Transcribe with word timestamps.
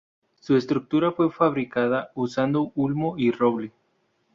Su 0.39 0.57
estructura 0.57 1.11
fue 1.11 1.29
fabricada 1.29 2.09
usando 2.15 2.71
ulmo 2.73 3.19
y 3.19 3.29
roble. 3.29 3.71